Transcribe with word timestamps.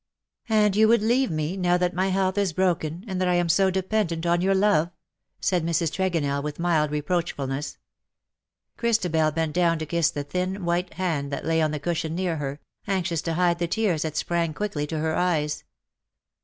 ^' 0.49 0.51
And 0.55 0.75
you 0.75 0.87
would 0.87 1.03
leave 1.03 1.29
me, 1.29 1.55
now 1.55 1.77
that 1.77 1.93
my 1.93 2.07
health 2.07 2.35
is 2.35 2.53
broken, 2.53 3.05
and 3.07 3.21
that 3.21 3.27
I 3.27 3.35
am 3.35 3.47
so 3.47 3.69
dependent 3.69 4.25
on 4.25 4.41
your 4.41 4.55
love 4.55 4.87
1'' 4.87 4.91
said 5.41 5.63
Mrs. 5.63 5.91
Tregonell, 5.91 6.41
with 6.41 6.57
mild 6.57 6.89
reproachfulness. 6.89 7.77
Christabel 8.77 9.29
bent 9.29 9.53
down 9.53 9.77
to 9.77 9.85
kiss 9.85 10.09
the 10.09 10.23
thin, 10.23 10.65
white 10.65 10.95
hand 10.95 11.31
that 11.31 11.45
lay 11.45 11.61
on 11.61 11.69
the 11.69 11.79
cushion 11.79 12.15
near 12.15 12.37
her— 12.37 12.59
anxious 12.87 13.21
to 13.21 13.35
hide 13.35 13.59
the 13.59 13.67
tears 13.67 14.01
that 14.01 14.17
sprang 14.17 14.55
quickly 14.55 14.87
to 14.87 14.97
her 14.97 15.15
eyes. 15.15 15.65